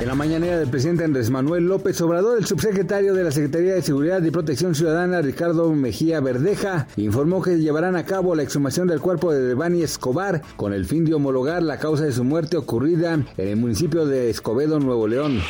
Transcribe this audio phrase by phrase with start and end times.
[0.00, 3.82] En la mañanera del presidente Andrés Manuel López Obrador, el subsecretario de la Secretaría de
[3.82, 9.00] Seguridad y Protección Ciudadana, Ricardo Mejía Verdeja, informó que llevarán a cabo la exhumación del
[9.00, 13.14] cuerpo de Devani Escobar con el fin de homologar la causa de su muerte ocurrida
[13.14, 15.40] en el municipio de Escobedo, Nuevo León.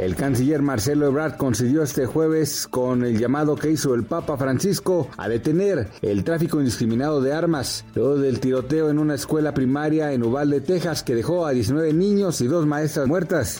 [0.00, 5.08] El canciller Marcelo Ebrard consiguió este jueves con el llamado que hizo el Papa Francisco
[5.16, 10.24] a detener el tráfico indiscriminado de armas, luego del tiroteo en una escuela primaria en
[10.24, 13.59] Uvalde, Texas, que dejó a 19 niños y dos maestras muertas.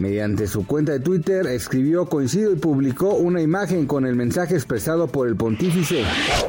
[0.00, 5.08] Mediante su cuenta de Twitter escribió coincido y publicó una imagen con el mensaje expresado
[5.08, 6.04] por el pontífice.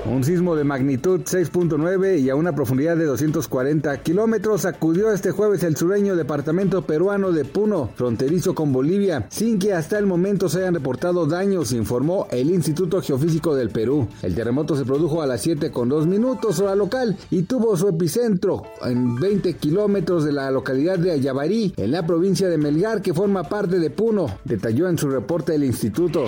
[0.05, 5.63] Un sismo de magnitud 6.9 y a una profundidad de 240 kilómetros sacudió este jueves
[5.63, 10.59] el sureño departamento peruano de Puno, fronterizo con Bolivia, sin que hasta el momento se
[10.59, 14.07] hayan reportado daños, informó el Instituto Geofísico del Perú.
[14.21, 17.89] El terremoto se produjo a las 7 con 2 minutos hora local y tuvo su
[17.89, 23.13] epicentro en 20 kilómetros de la localidad de Ayabarí, en la provincia de Melgar, que
[23.13, 26.25] forma parte de Puno, detalló en su reporte el instituto.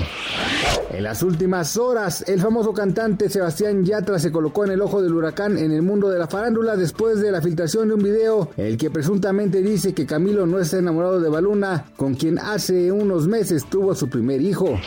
[0.92, 5.14] En las últimas horas, el famoso cantante Sebastián Yatra se colocó en el ojo del
[5.14, 8.67] huracán en el mundo de la farándula después de la filtración de un video en
[8.67, 13.27] el que presuntamente dice que Camilo no está enamorado de Baluna, con quien hace unos
[13.27, 14.80] meses tuvo su primer hijo.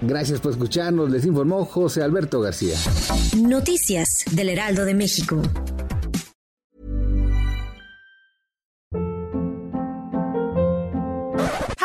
[0.00, 2.76] Gracias por escucharnos, les informó José Alberto García.
[3.36, 5.40] Noticias del Heraldo de México.